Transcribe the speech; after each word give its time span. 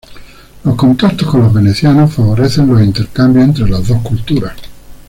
Los 0.63 0.73
contactos 0.75 1.27
con 1.29 1.41
los 1.43 1.53
venecianos 1.53 2.11
favorecen 2.15 2.65
los 2.67 2.81
intercambios 2.81 3.45
entre 3.45 3.69
las 3.69 3.87
dos 3.87 4.01
culturas. 4.01 4.55